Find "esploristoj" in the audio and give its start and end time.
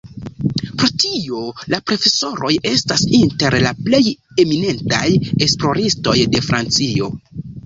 5.49-6.17